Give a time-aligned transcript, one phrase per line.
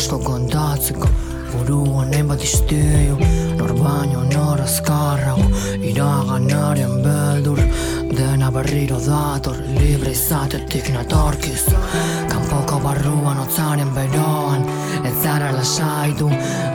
[0.00, 1.08] asko kontatzeko
[1.52, 3.16] Buruan hainbat iztio
[3.58, 5.44] Nor baino nor azkarrago
[5.90, 7.60] Iraganaren beldur
[8.16, 11.66] Dena berriro dator Libre izatetik natorkiz
[12.50, 14.64] Kanpoko barruan otzaren beroan.
[15.06, 16.26] Ez zara lasaitu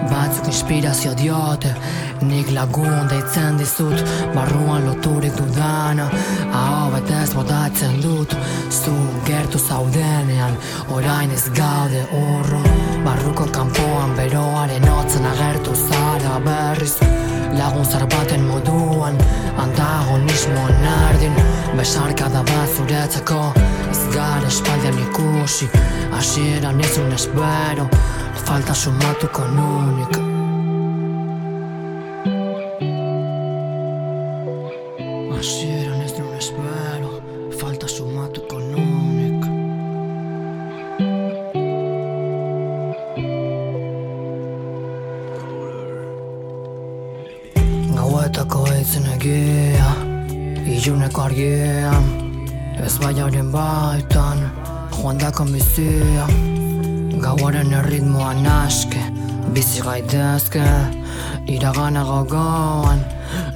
[0.07, 1.73] Batzuk inspirazio diote.
[2.21, 3.99] Nik lagun deitzen dizut
[4.35, 6.07] Barruan loturik dudana.
[6.61, 8.37] Aho betez botatzen dut
[8.71, 8.95] Zu
[9.27, 10.55] gertu zaudenean.
[10.95, 12.71] Orain ez gaude urrun
[13.03, 16.95] Barruko kanpoan beroaren otzen agertu zara berriz.
[17.59, 19.19] Lagun zar baten moduan
[19.59, 21.35] Antagonismo nardin.
[21.75, 23.51] Besarkada bat zuretzeko
[23.95, 25.69] Ez gara espaldian ikusi
[26.11, 27.87] Hasieran ezun espero
[28.45, 30.24] Falta sumatuko nunik
[61.75, 62.99] Iragana gogoan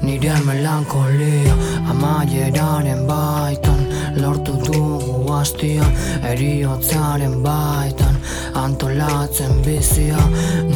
[0.01, 1.53] Nire melankolia
[1.89, 3.79] Amaieraren baitan
[4.19, 5.85] Lortu dugu hastia
[6.27, 8.17] Eriotzaren baitan
[8.55, 10.19] Antolatzen bizia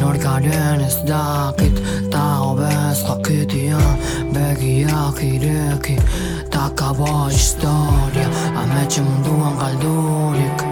[0.00, 3.80] Nor garen ez dakit Ta hobez jakitia
[4.32, 5.98] Begiak ireki
[6.48, 10.64] Takabo historia Ametxe munduan galdurik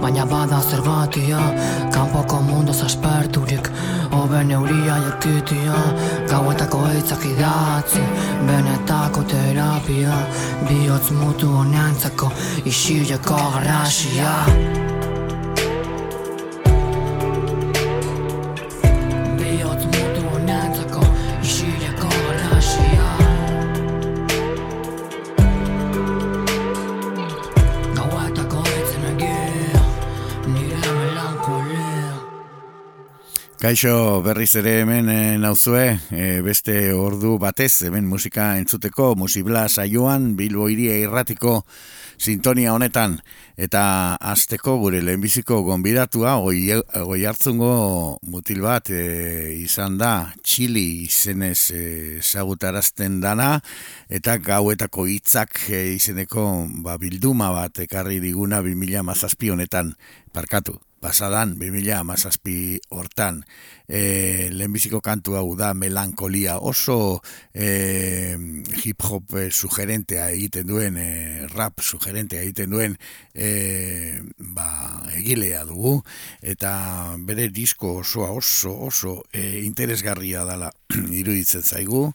[0.00, 1.42] Baina bada zergatia
[1.90, 3.66] Kanpoko mundu asperturik
[4.40, 5.74] Oben euria jakitia
[6.30, 8.00] Gauetako eitzak idatzi
[8.48, 10.16] Benetako terapia
[10.64, 12.32] Bihotz mutu honentzako
[12.64, 14.32] Isireko garrasia
[33.70, 40.32] Kaixo berriz ere hemen e, nauzue, e, beste ordu batez, hemen musika entzuteko, musibla saioan,
[40.34, 41.52] Bilbo iria irratiko
[42.18, 43.20] sintonia honetan,
[43.54, 43.84] eta
[44.32, 46.64] azteko gure lehenbiziko gonbidatua, oi,
[47.04, 47.70] oi hartzungo
[48.26, 50.12] mutil bat e, izan da,
[50.42, 51.86] Txili izenez e,
[52.26, 53.52] zagutarazten dana,
[54.10, 56.50] eta gauetako hitzak e, izeneko
[56.82, 59.94] ba, bilduma bat ekarri diguna 2000 mazazpi honetan,
[60.34, 63.44] parkatu pasadan 2000 amazazpi hortan
[63.90, 66.58] e, lehenbiziko kantu hau da melankolia.
[66.62, 67.20] Oso
[67.52, 68.38] e,
[68.84, 72.96] hip hop eh, sugerentea egiten duen e, rap sugerentea egiten duen
[73.34, 74.22] e,
[74.54, 74.70] ba,
[75.18, 75.98] egilea dugu.
[76.40, 80.70] Eta bere disko osoa oso oso e, interesgarria dala
[81.20, 82.06] iruditzen zaigu.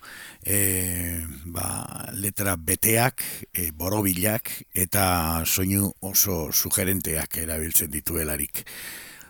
[0.45, 1.67] E, ba,
[2.15, 8.63] letra beteak e, borobilak eta soinu oso sugerenteak erabiltzen dituelarik.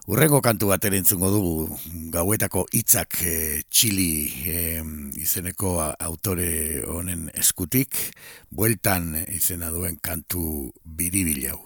[0.05, 1.65] Urrengo kantu bat entzungo dugu
[2.13, 4.77] gauetako hitzak e, Chili e,
[5.17, 8.13] izeneko autore honen eskutik
[8.53, 11.57] bueltan izena duen kantu biribilau.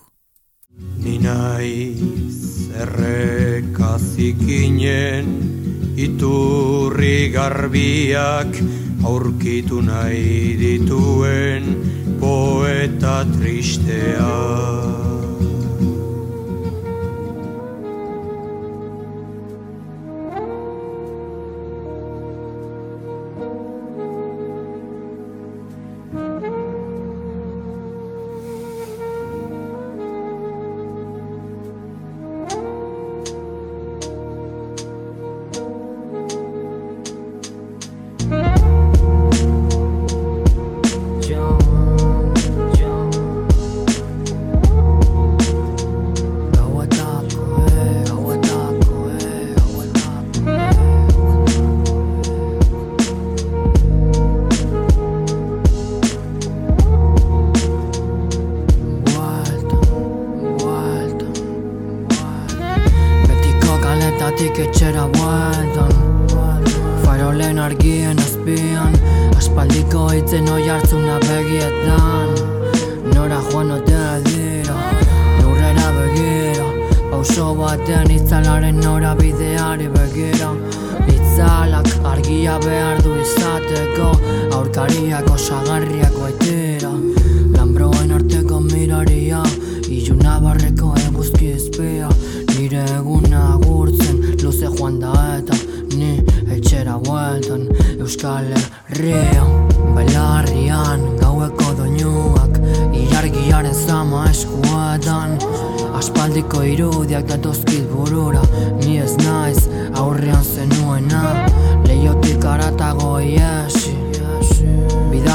[1.03, 5.27] Ni naiz errekazikinen
[5.99, 8.55] iturri garbiak
[9.03, 11.75] aurkitu nahi dituen
[12.23, 14.31] poeta tristea.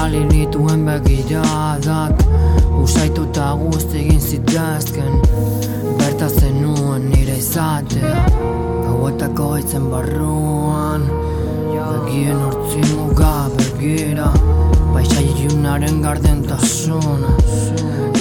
[0.05, 2.19] Estali nituen begiradak
[2.77, 5.15] Usaituta guzti egin zitezken.
[5.97, 8.27] Berta zenuen nire izatea
[8.85, 11.07] Gauetako gaitzen barruan.
[11.73, 14.29] Begien hortzi muga begira
[14.93, 17.33] Paisai junaren gardentasuna.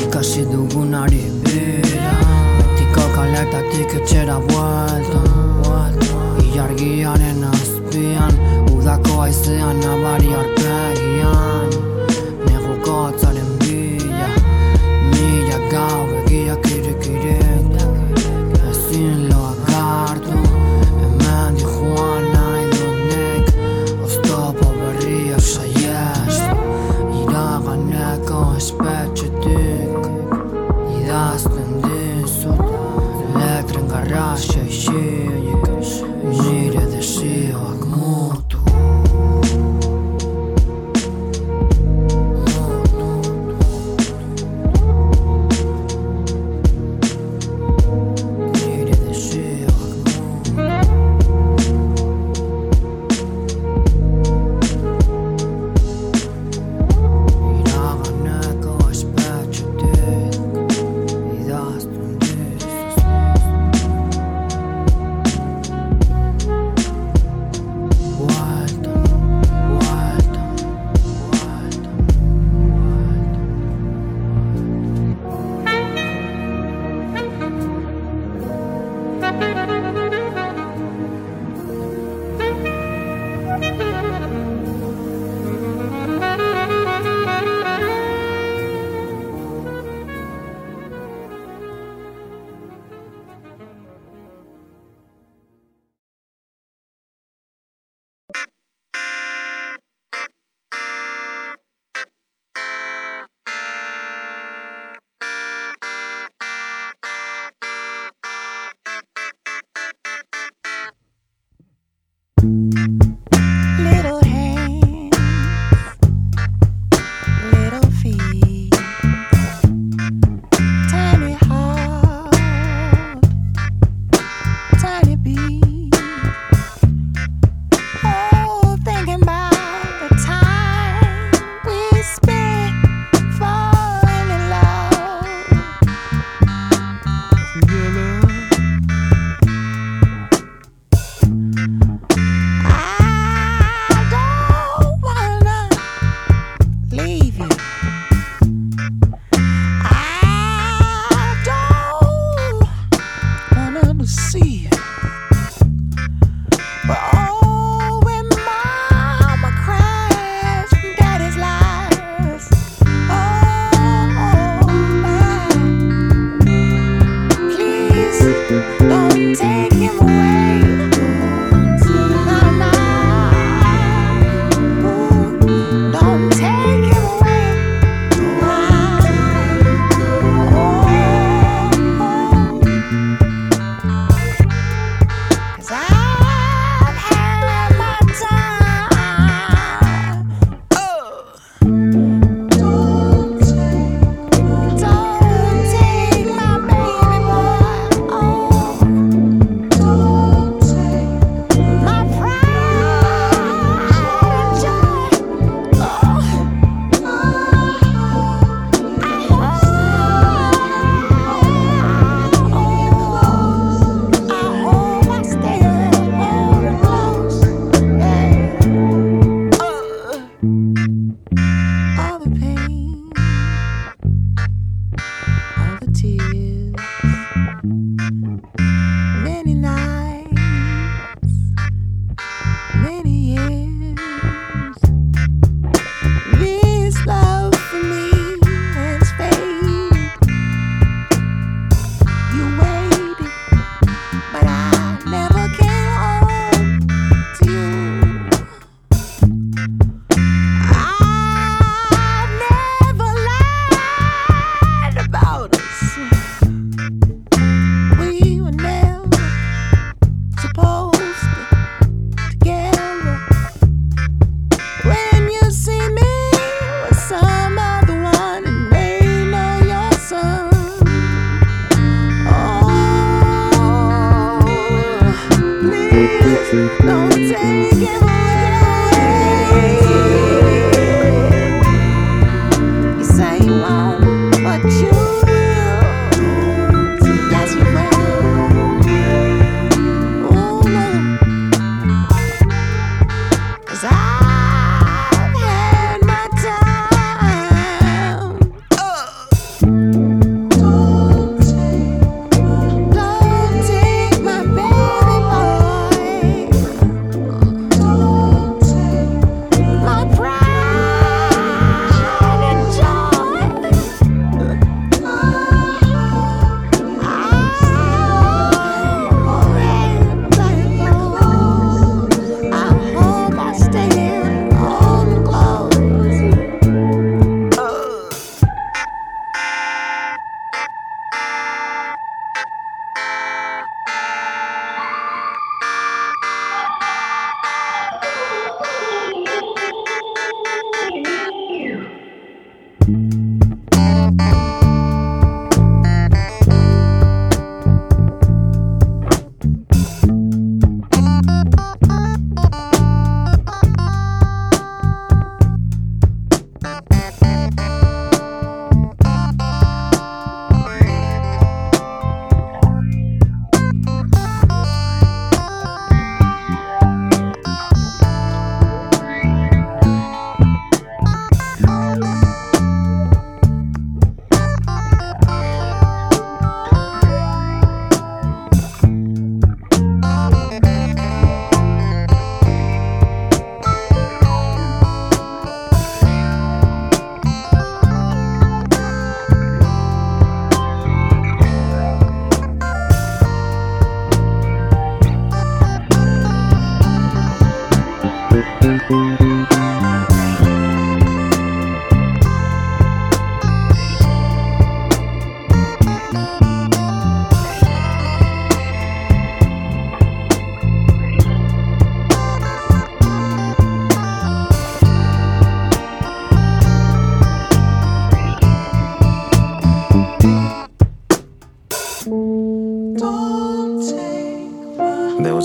[0.06, 2.14] Ikasi dugunari bera
[2.62, 5.26] Betiko kaletatik etxera buelta
[6.48, 8.40] Iargiaren azpian
[8.72, 11.53] Udako aizean nabari arpegian.
[12.94, 13.74] Nozzo le mia.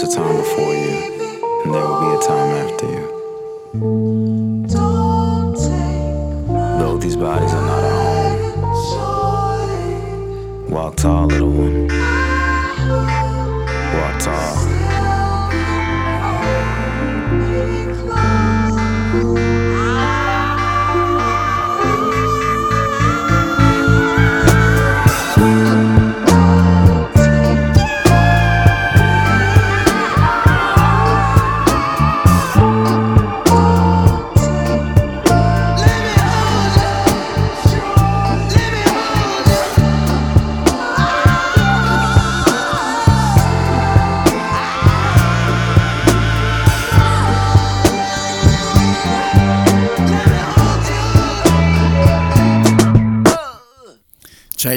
[0.01, 0.91] Was a time before you,
[1.65, 2.98] and there will be a time after you.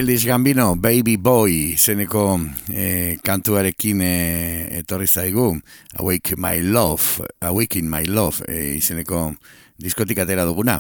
[0.02, 2.40] Childish Gambino, Baby Boy, zeneko
[2.74, 5.62] eh, kantuarekin eh, etorri zaigu,
[6.02, 9.36] Awake My Love, Awaken My Love, eh, izeneko
[9.78, 10.80] diskotik atera duguna.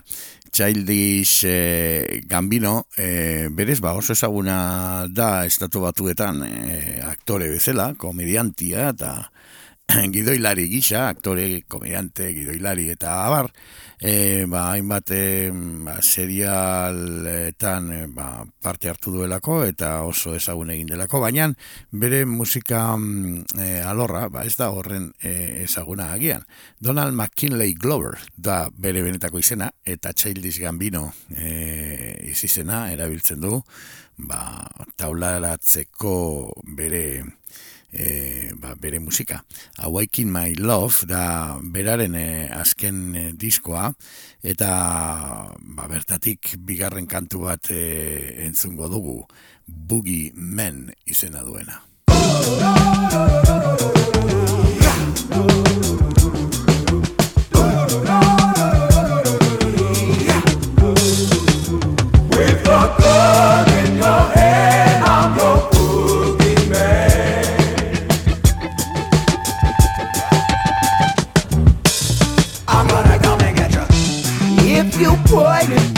[0.49, 8.89] Childish eh, Gambino, eh, berez ba oso ezaguna da estatu batuetan eh, aktore bezala, komediantia
[8.89, 9.30] eta
[10.13, 13.49] gidoilari gisa, aktore, komediante, gidoilari eta abar,
[13.99, 15.51] e, ba, hainbat e,
[15.85, 21.49] ba, serialetan e, ba, parte hartu duelako eta oso ezagun egin delako, baina
[21.91, 26.45] bere musika e, alorra, ba, ez da horren e, ezaguna agian.
[26.79, 33.59] Donald McKinley Glover da bere benetako izena eta Childish Gambino e, izizena erabiltzen du
[34.21, 34.41] ba,
[34.97, 36.15] taularatzeko
[36.77, 37.03] bere
[37.91, 39.41] e, ba, bere musika.
[39.83, 43.91] Awaken My Love da beraren e, azken e, diskoa
[44.43, 44.71] eta
[45.59, 47.83] ba, bertatik bigarren kantu bat e,
[48.47, 49.19] entzungo dugu
[49.67, 51.79] Boogie Men izena duena.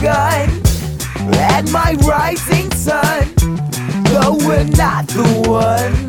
[0.04, 0.50] Gun
[1.34, 3.34] at my rising sun,
[4.12, 6.08] though we're not the one,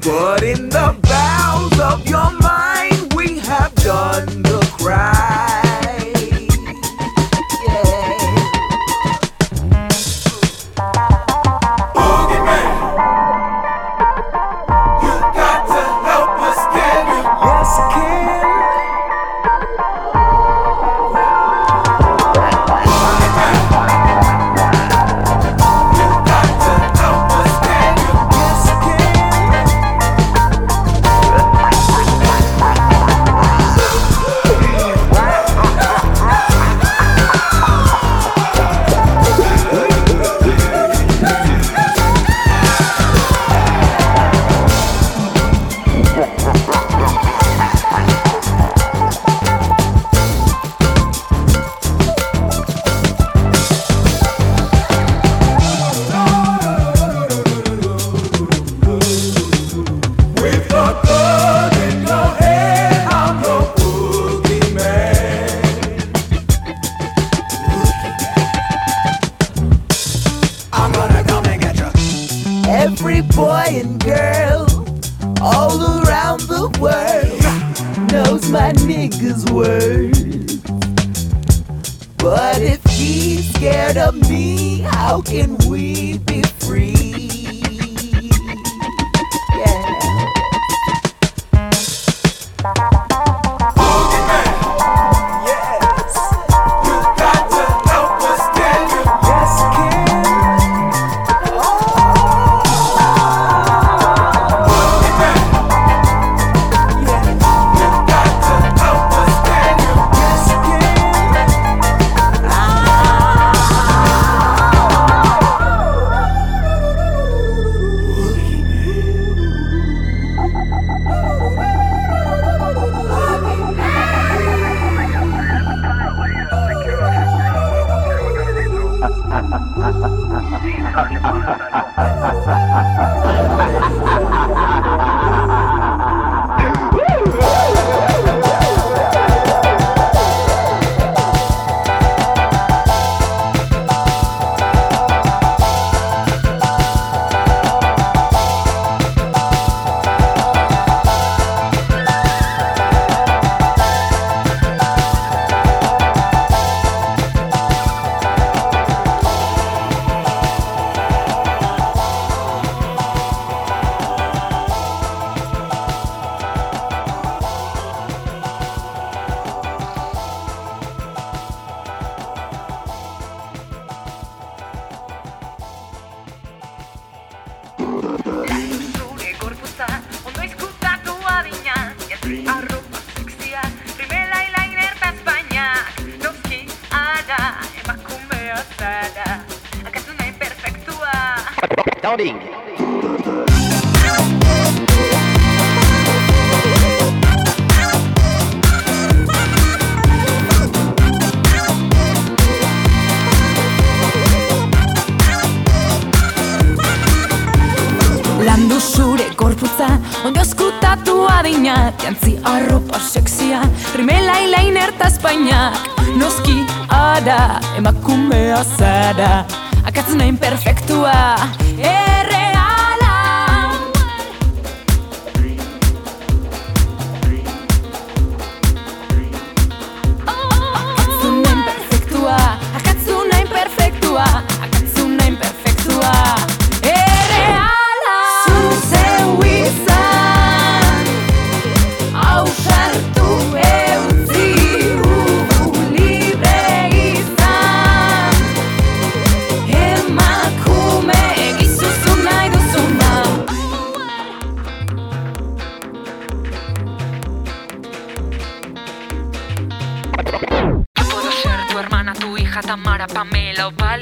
[0.00, 0.94] but in the
[1.74, 5.63] truth of your mind, we have done the crime.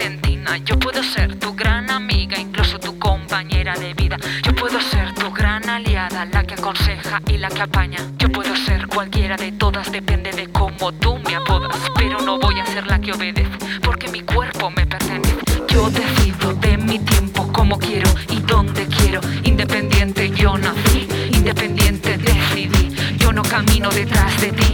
[0.03, 0.57] Valentina.
[0.65, 4.17] Yo puedo ser tu gran amiga, incluso tu compañera de vida.
[4.43, 8.01] Yo puedo ser tu gran aliada, la que aconseja y la que apaña.
[8.19, 11.77] Yo puedo ser cualquiera de todas, depende de cómo tú me apodas.
[11.95, 15.39] Pero no voy a ser la que obedece, porque mi cuerpo me pertenece.
[15.69, 19.21] Yo decido de mi tiempo como quiero y donde quiero.
[19.45, 23.17] Independiente yo nací, independiente decidí.
[23.19, 24.72] Yo no camino detrás de ti,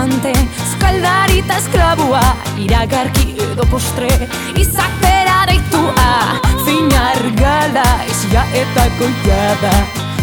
[0.00, 2.22] amante Euskaldari eta esklabua
[2.64, 4.08] Iragarki edo postre
[4.56, 9.74] Izatera deitua Finar gala Ezia Zuretako jada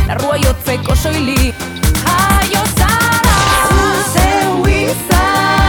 [0.08, 1.54] Larrua jotzeko soili
[2.02, 3.38] Jaio zara.
[4.14, 5.67] Zeu izan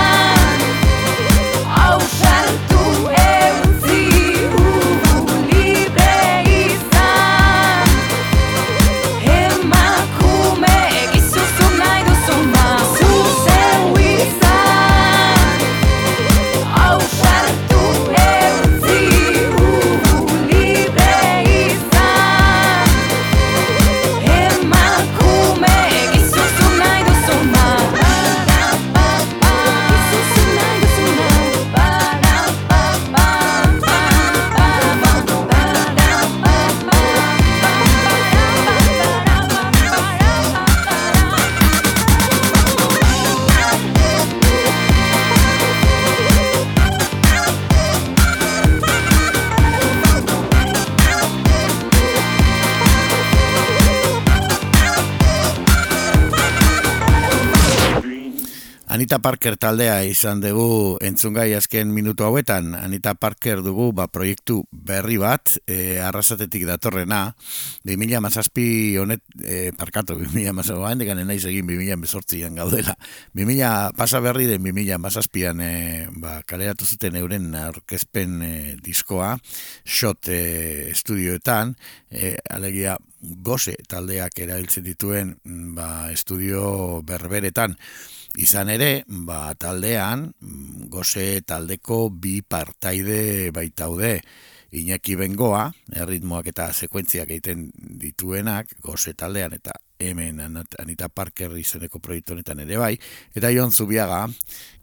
[59.08, 62.74] Anita Parker taldea izan dugu entzungai azken minutu hauetan.
[62.76, 67.22] Anita Parker dugu ba, proiektu berri bat, e, arrasatetik datorrena,
[67.88, 68.66] 2000 mazazpi
[69.00, 72.98] honet, e, parkatu, 2000 mazazpi, hain dekan naiz egin 2000 bezortzian gaudela.
[73.32, 75.72] 2000 pasa berri den 2000 mazazpian e,
[76.20, 79.38] ba, kaleratu zuten euren aurkezpen e, diskoa,
[79.88, 80.42] shot e,
[80.92, 81.78] estudioetan,
[82.12, 87.80] e, alegia goze taldeak erabiltzen dituen mm, ba, estudio berberetan.
[88.36, 90.28] Izan ere, ba, taldean,
[90.92, 94.18] goze taldeko bi partaide baitaude.
[94.68, 95.62] Iñaki Bengoa,
[95.96, 100.42] erritmoak eta sekuentziak egiten dituenak, goze taldean eta hemen
[100.78, 102.92] Anita Parker izeneko proiektu honetan ere bai,
[103.34, 104.26] eta Jon Zubiaga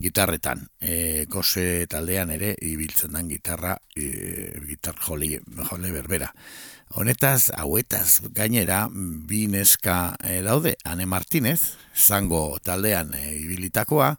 [0.01, 5.36] gitarretan, e, goze taldean ere ibiltzen den gitarra, e, gitar joli,
[5.69, 6.34] jole berbera.
[6.93, 14.13] Honetaz, hauetaz gainera, bi neska e, daude, Ane Martinez, zango taldean e, ibilitakoa,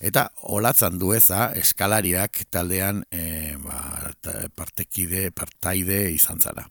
[0.00, 4.10] eta olatzan dueza eskalariak taldean e, ba,
[4.56, 6.66] partekide, partaide izan zara.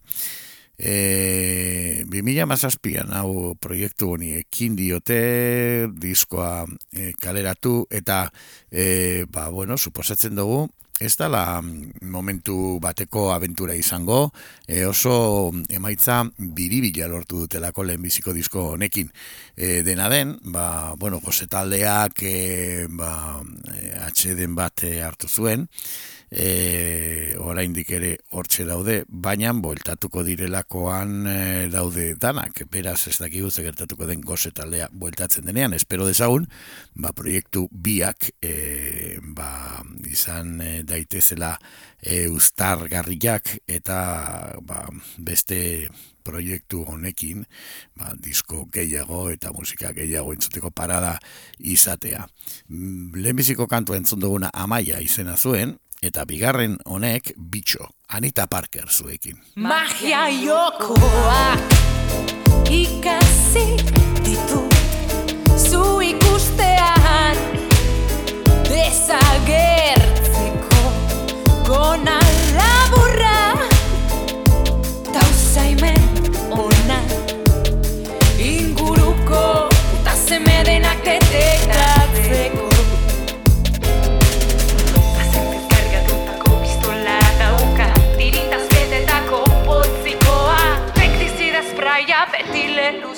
[0.77, 8.27] E, 2000 mazazpian hau proiektu honi ekin diote diskoa e, kaleratu eta
[8.69, 10.67] e, ba, bueno, suposatzen dugu
[10.99, 14.31] ez dala mm, momentu bateko abentura izango,
[14.67, 19.11] e, oso emaitza biribila lortu dutelako lehenbiziko disko honekin.
[19.55, 23.41] E, dena den, ba, bueno, taldeak e, ba,
[23.73, 25.67] e, atxeden bat e, hartu zuen,
[26.31, 31.37] e, oraindik ere hortxe daude, baina bueltatuko direlakoan e,
[31.71, 36.47] daude danak, beraz ez dakigu ze gertatuko den goze taldea bueltatzen denean, espero dezagun,
[36.95, 41.55] ba, proiektu biak e, ba, izan e, daitezela
[42.01, 43.97] e, ustargarriak eta
[44.61, 44.83] ba,
[45.17, 45.89] beste
[46.27, 47.45] proiektu honekin
[47.95, 51.15] ba, disko gehiago eta musika gehiago entzuteko parada
[51.59, 52.25] izatea.
[52.67, 59.37] Mm, Lehenbiziko kantu entzun duguna amaia izena zuen, eta bigarren honek bitxo, Anita Parker zuekin.
[59.55, 61.59] Magia jokoak
[62.69, 63.77] ikasi
[64.23, 64.69] ditu
[65.57, 67.37] zu ikustean
[68.69, 70.91] desagertzeko
[71.65, 72.26] gona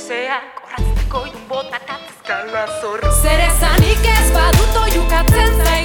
[0.09, 5.78] luzea Korratzeko jun bota eta tezkala zor Zer esanik ez badut oiukatzen zaitu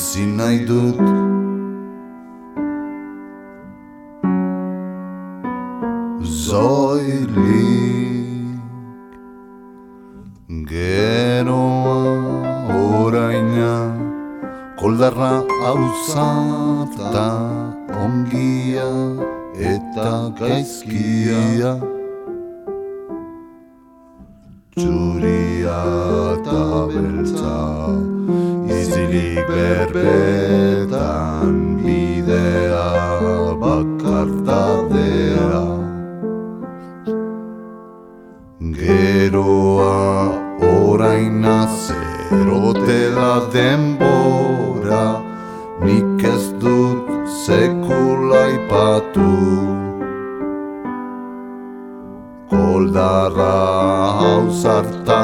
[0.00, 1.00] Bizi nahi dut.
[6.24, 7.36] Zoilik
[10.70, 11.98] Geroa
[12.76, 13.74] oraina
[14.80, 15.34] Koldarra
[15.66, 17.26] hauzata
[18.04, 18.88] ongia
[19.74, 21.74] eta gaizkia.
[24.72, 25.76] Txuria
[26.32, 27.58] eta beltza
[29.00, 32.88] izilik berbetan bidea
[33.60, 35.60] bakartadea
[38.76, 39.96] Geroa
[40.60, 45.06] oraina zerote da denbora
[45.84, 47.08] Nik ez dut
[47.44, 49.32] sekula ipatu
[52.50, 53.56] Koldarra
[54.20, 55.22] hausarta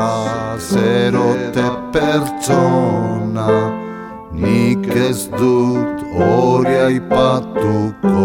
[0.59, 3.06] zerote pertsona
[3.37, 8.25] Nik ez dut hori aipatuko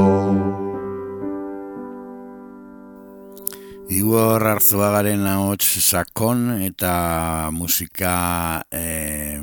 [3.91, 6.93] Igor Arzuagaren ahots sakon eta
[7.51, 9.41] musika eh,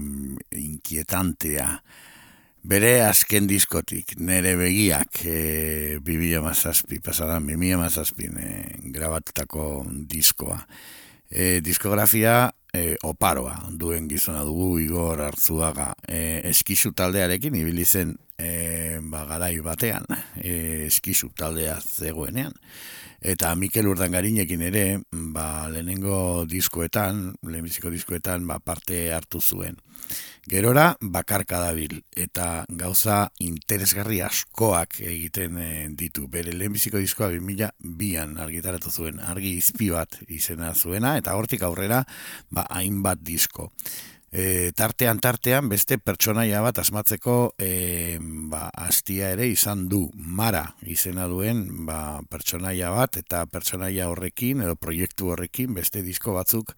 [0.57, 1.68] inkietantea.
[2.68, 8.48] Bere azken diskotik, nere begiak, e, bibila mazazpi, pasadan bibila mazazpin e,
[8.92, 10.59] grabatutako diskoa.
[11.28, 15.92] E, diskografia e, oparoa duen gizona dugu Igor Arzuaga.
[16.07, 22.54] E, eskizu taldearekin ibili zen e, ba, garai batean, e, eskizu taldea zegoenean.
[23.18, 29.78] Eta Mikel Urdangarinekin ere, ba, lehenengo diskoetan, lehenbiziko diskoetan, ba, parte hartu zuen.
[30.48, 36.28] Gerora, bakarka dabil, eta gauza interesgarri askoak egiten eh, ditu.
[36.31, 42.04] Bere lehenbiziko diskoa 2000 bian argitaratu zuen, argi izpi bat izena zuena, eta hortik aurrera,
[42.54, 43.72] ba, hainbat disko.
[44.28, 50.02] E, tartean tartean beste pertsonaia bat asmatzeko e, ba, astia ere izan du.
[50.14, 56.74] Mara izena duen ba, pertsonaia bat eta pertsonaia horrekin edo proiektu horrekin beste disko batzuk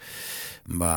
[0.79, 0.95] ba,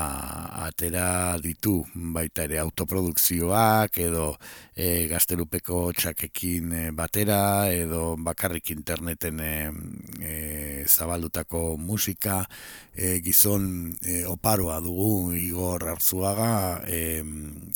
[0.67, 1.79] atera ditu.
[1.93, 4.35] Baita ere autoprodukzioak edo
[4.75, 9.55] e, gaztelupeko txakekin e, batera edo bakarrik interneten e,
[10.21, 10.37] e,
[10.85, 12.43] zabaldutako musika
[12.93, 15.33] e, gizon e, oparoa dugu.
[15.33, 15.89] Igor
[16.43, 17.23] hartzuaga e,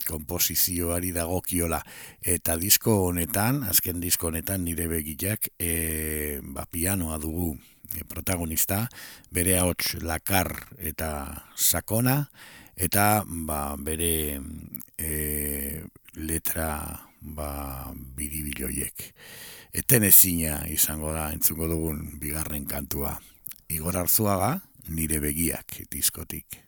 [0.07, 1.79] komposizioari dagokiola
[2.21, 7.57] eta disko honetan, azken disko honetan nire begilak e, ba, pianoa dugu
[7.95, 8.87] e, protagonista,
[9.31, 12.29] bere ahots lakar eta sakona
[12.75, 14.39] eta ba, bere
[14.97, 15.81] e,
[16.15, 19.13] letra ba, biribiloiek.
[19.73, 23.17] Eten ezina izango da entzungo dugun bigarren kantua.
[23.69, 26.66] Igor Arzuaga, nire begiak diskotik.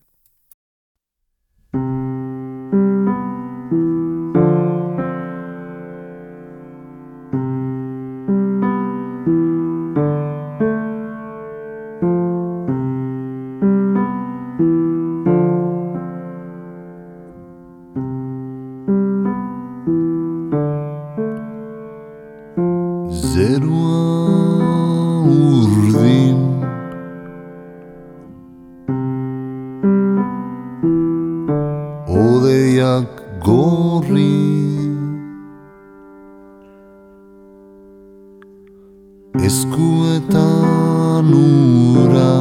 [39.50, 42.34] Eskuetan ura.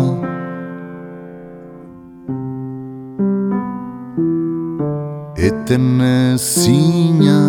[5.37, 7.48] Eten ezina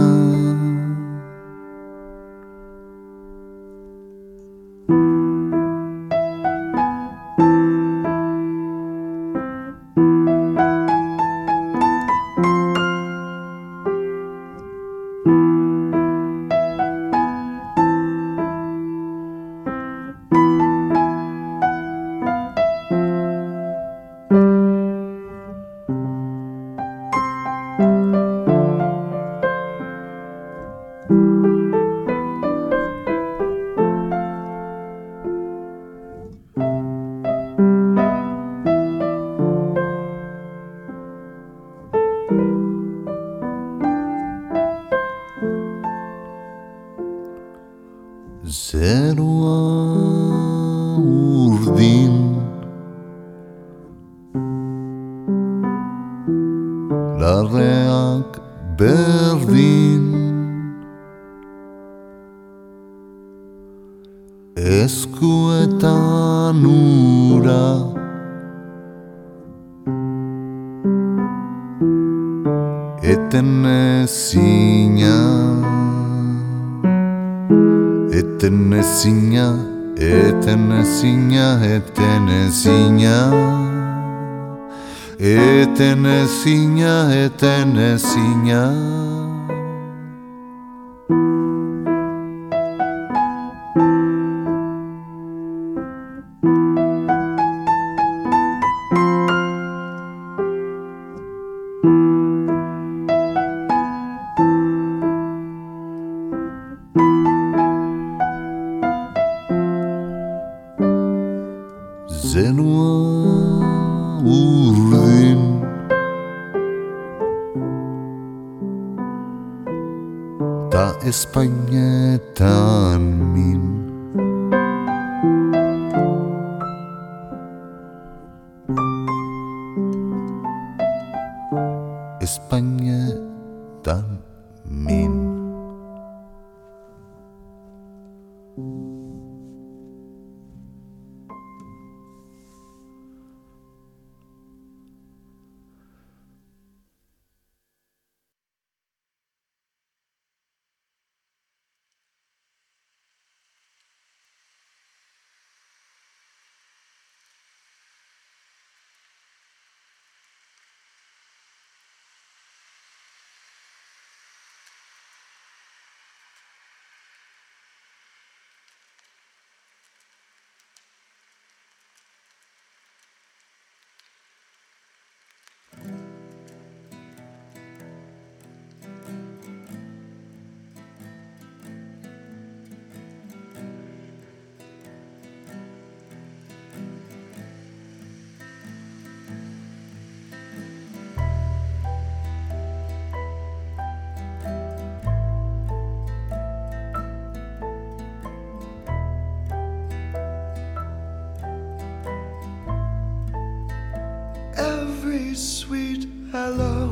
[205.36, 206.90] sweet hello.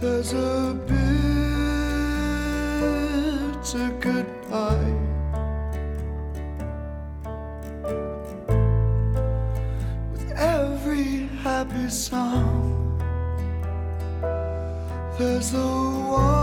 [0.00, 1.08] There's a bitter
[4.00, 4.94] goodbye.
[10.12, 13.00] With every happy song,
[15.18, 16.37] there's a one.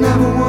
[0.00, 0.39] never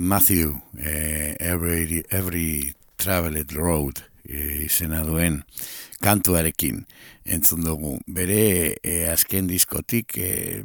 [0.00, 5.42] Matthew, eh, Every, Every Traveled Road eh, izena duen
[6.02, 6.84] kantuarekin
[7.24, 7.96] entzun dugu.
[8.06, 10.62] Bere eh, azken diskotik eh,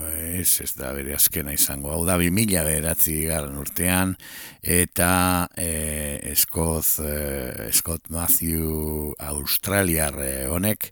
[0.00, 4.14] ez, ez da bere azkena izango, hau da 2000 geratzi garen urtean,
[4.60, 10.90] eta e, Scott, e, Scott Matthew Australiar e, honek,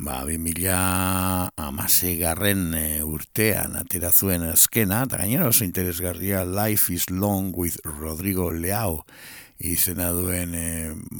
[0.00, 7.52] ba, 2000 amase garren e, urtean aterazuen azkena, eta gainera oso interesgarria Life is Long
[7.56, 9.04] with Rodrigo Leao,
[9.60, 10.70] izena duen e,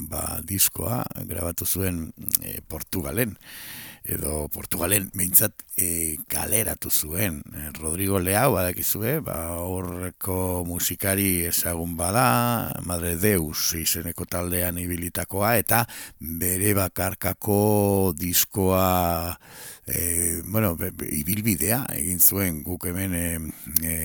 [0.09, 2.07] ba, diskoa grabatu zuen
[2.41, 3.37] e, Portugalen
[4.03, 7.41] edo Portugalen behintzat e, galeratu zuen.
[7.53, 15.85] E, Rodrigo Leao badakizue, ba, horreko musikari ezagun bada, Madre Deus izeneko taldean ibilitakoa, eta
[16.19, 19.37] bere bakarkako diskoa
[19.87, 20.75] e, bueno,
[21.09, 23.25] ibilbidea egin zuen guk hemen e,
[23.83, 23.95] e,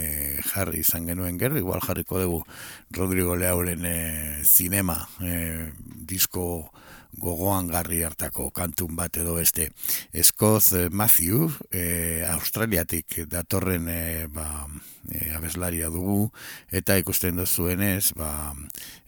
[0.52, 2.42] jarri izan genuen gero, igual jarriko dugu
[2.90, 3.98] Rodrigo Leauren e,
[4.44, 5.70] zinema e,
[6.08, 6.70] disko
[7.18, 9.70] gogoan garri hartako kantun bat edo beste.
[10.12, 14.66] Eskoz eh, Matthew, eh, Australiatik datorren eh, ba,
[15.12, 16.30] eh, abeslaria dugu,
[16.70, 18.54] eta ikusten duzuenez, ba,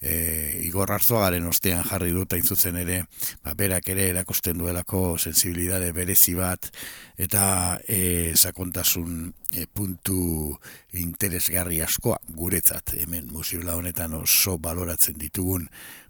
[0.00, 3.02] eh, Igor Arzuagaren ostean jarri dut hain zuzen ere,
[3.44, 6.70] ba, berak ere erakusten duelako sensibilidade berezi bat,
[7.18, 10.54] eta eh, sakontasun eh, puntu
[10.98, 15.68] interesgarri askoa guretzat, hemen musibla honetan oso baloratzen ditugun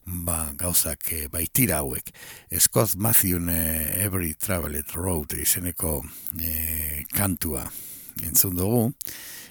[0.08, 2.10] ba, gauzak e, baitira hauek.
[2.58, 3.58] Scott Matthew e,
[4.04, 6.02] Every Traveled Road izeneko
[6.40, 7.66] e, kantua
[8.26, 8.84] entzun dugu,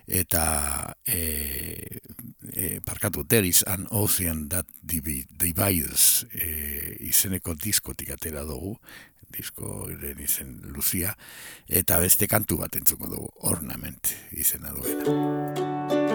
[0.08, 2.00] eta e,
[2.54, 8.78] e, parkatu There is an ocean that divides e, izeneko diskotik atera dugu,
[9.32, 9.88] disko
[10.24, 11.14] izen Lucia,
[11.68, 16.07] eta beste kantu bat entzuko dugu, ornament izena duena.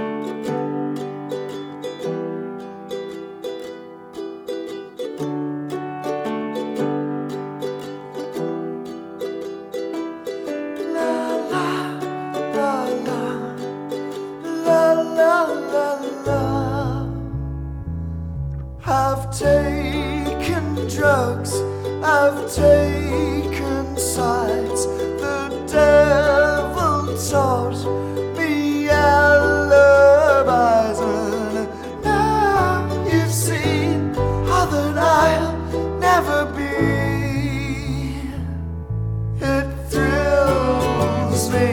[18.84, 21.54] I've taken drugs,
[22.02, 24.86] I've taken sides.
[24.86, 27.86] The devil taught
[28.36, 30.18] me alibis,
[30.98, 31.68] and
[32.02, 35.56] now you've seen all that I'll
[36.00, 36.72] never be.
[39.40, 41.68] It thrills me,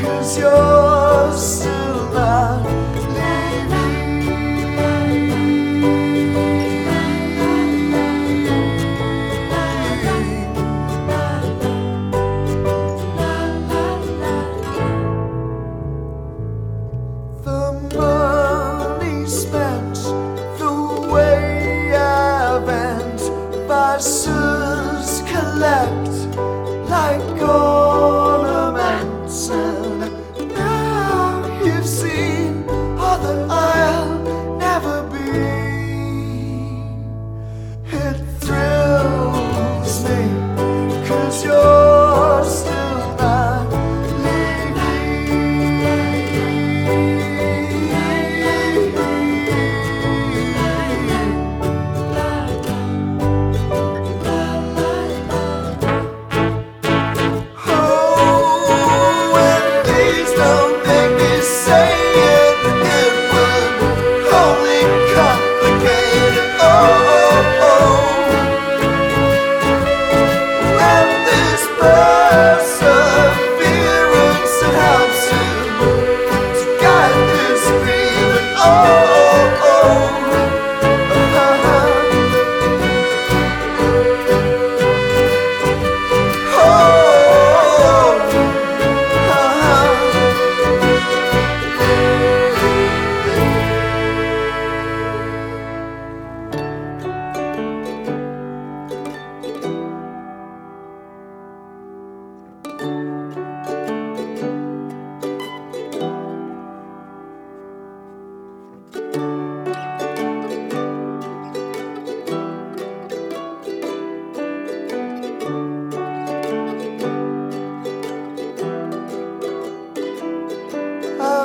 [0.00, 1.99] cause you're still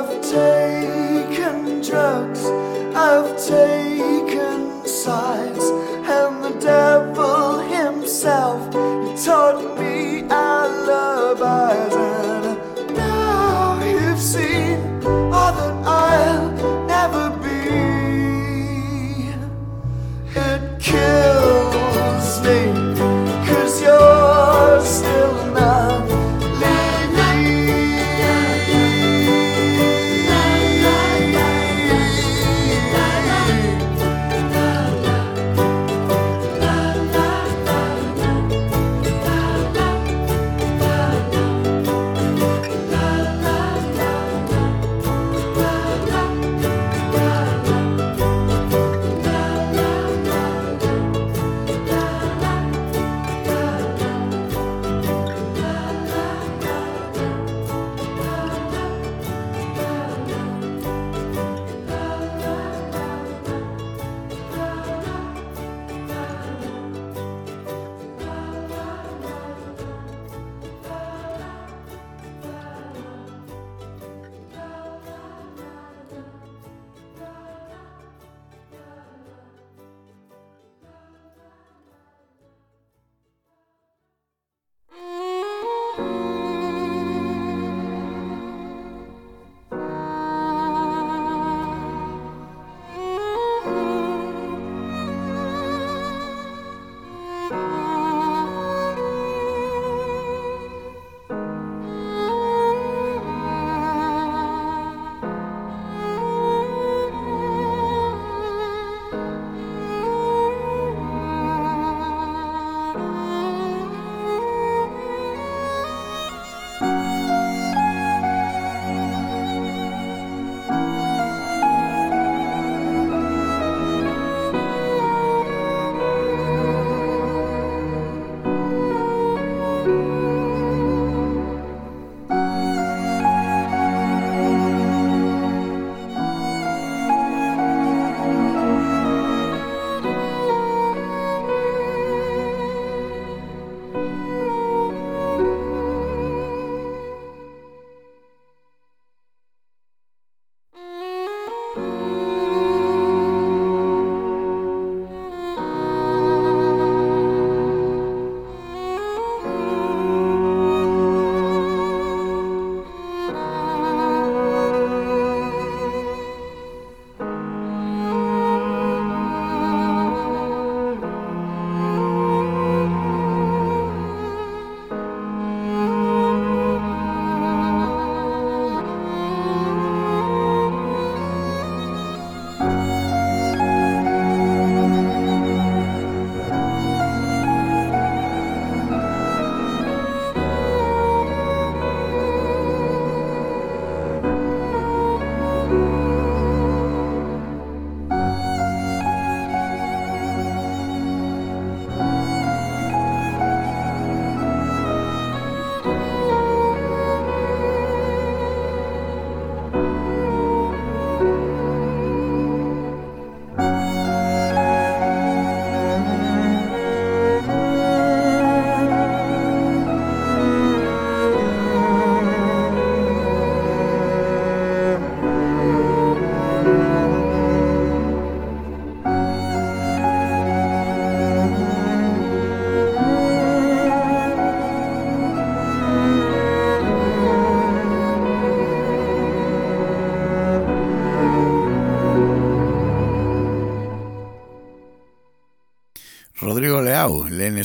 [0.08, 2.44] I've taken drugs,
[2.94, 5.65] I've taken sides,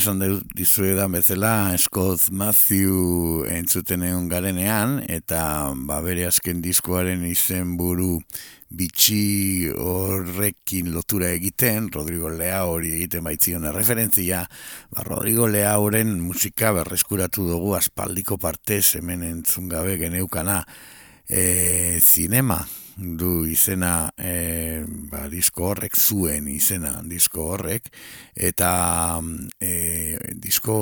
[0.01, 0.21] esan
[0.57, 8.15] dizuedan bezala, Scott Matthew entzuten egon garenean, eta ba, bere azken diskoaren izen buru
[8.73, 14.41] bitxi horrekin lotura egiten, Rodrigo Lea hori egiten baitzion referentzia,
[14.89, 20.63] ba, Rodrigo Lea horren musika berreskuratu dugu aspaldiko partez hemen entzun gabe geneukana,
[21.29, 22.63] e, zinema,
[22.95, 27.89] du izena e, ba, disko horrek zuen izena disko horrek
[28.35, 28.71] eta
[29.59, 30.75] e, disko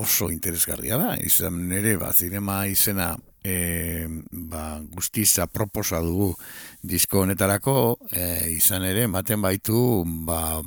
[0.00, 1.14] oso interesgarria da.
[1.16, 3.14] Izan nire ba, zinema izena
[3.46, 6.32] e, ba, guztiz aproposa dugu
[6.82, 7.76] disko honetarako
[8.10, 8.26] e,
[8.56, 9.78] izan ere ematen baitu
[10.26, 10.60] ba,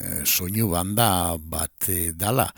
[0.00, 2.48] e, soinu banda bat e, dala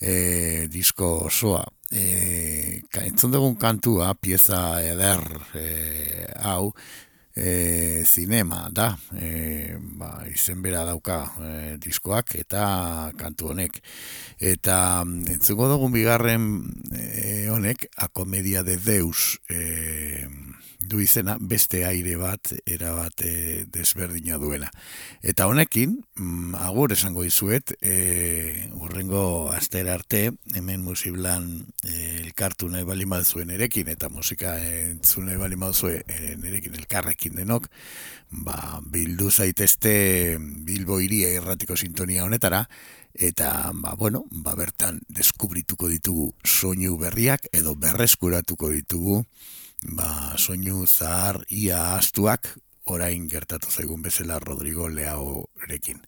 [0.00, 1.62] e, disko osoa.
[1.92, 5.20] E, entzun dugun kantua pieza eder
[5.60, 5.66] e,
[6.40, 6.72] hau
[7.36, 8.92] e, zinema da.
[9.16, 11.52] E, ba, izen bera dauka e,
[11.82, 13.80] diskoak eta kantu honek.
[14.38, 16.48] Eta mm, entzuko dugun bigarren
[16.92, 20.26] e, honek akomedia de Deus e,
[20.88, 24.70] du izena beste aire bat erabat e, desberdina duela.
[25.22, 31.48] Eta honekin, mm, agur esango izuet, e, urrengo astera arte, hemen musiblan
[31.84, 37.36] e, elkartu nahi bali zuen erekin, eta musika entzun nahi bali zuen e, nerekin elkarrekin
[37.36, 37.68] denok,
[38.30, 42.68] ba, bildu zaitezte Bilbo iria erratiko sintonia honetara,
[43.14, 49.24] eta ba, bueno, ba, bertan deskubrituko ditugu soinu berriak edo berreskuratuko ditugu
[49.82, 56.02] ba, soinu zahar ia astuak orain gertatu zaigun bezala Rodrigo Leaorekin.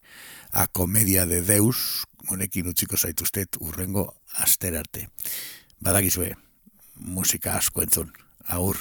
[0.53, 5.09] A komedia de Deus, honekin utziko zaituztet urrengo asterarte.
[5.83, 6.35] Badakizue,
[6.95, 8.12] musika asko entzun.
[8.47, 8.79] Agur.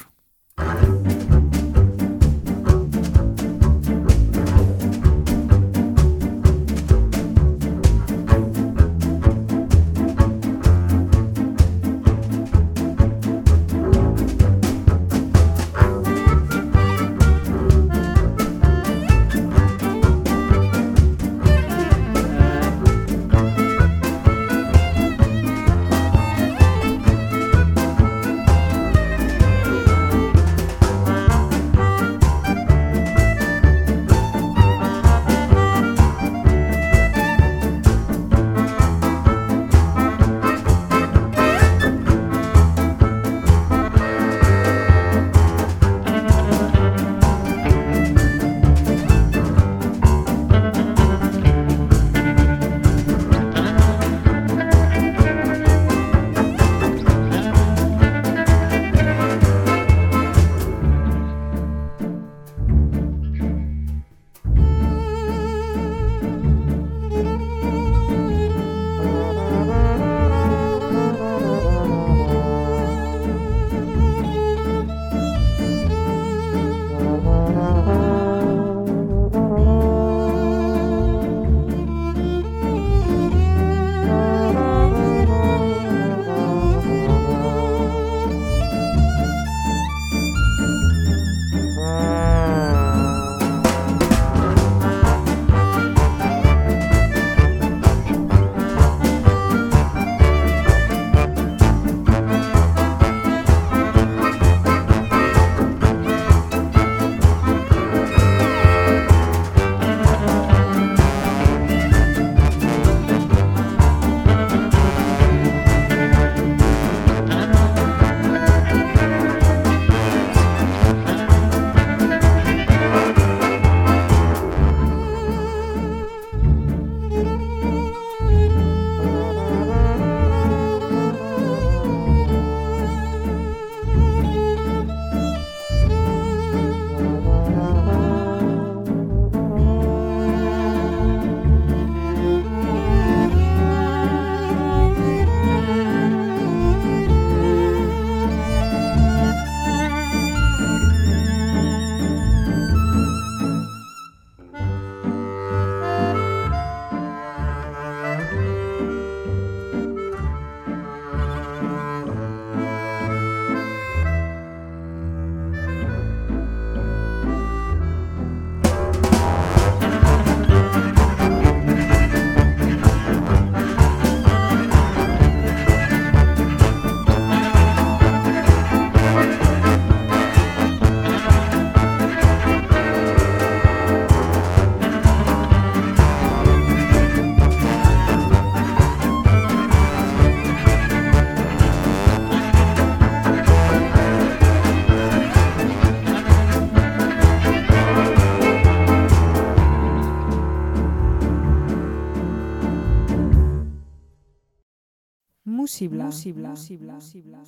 [205.90, 206.06] Músibla.
[206.06, 206.94] Músibla.
[206.94, 206.94] Músibla.
[206.96, 207.40] Músibla.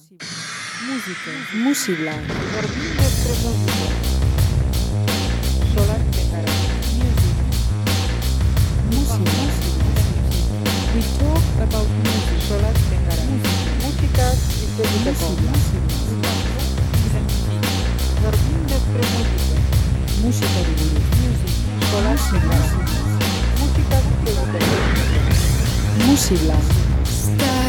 [0.88, 1.32] Música.
[1.64, 2.14] Músibla.
[5.74, 6.54] Solar Pekara.
[7.00, 7.36] Music.
[10.94, 12.40] We talk about music.
[12.48, 13.24] Solar Pekara.
[13.86, 14.26] Música
[14.60, 15.12] y Jardín de
[18.92, 19.56] Premusica.
[20.24, 20.74] Música de
[21.24, 21.56] Music.
[21.90, 22.20] Solar
[23.60, 24.32] Música de
[26.06, 26.56] Música.
[27.28, 27.65] Música.